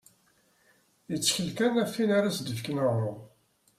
[1.11, 3.19] Yettkel kan ɣef win ara as-d-yefken aɣrum.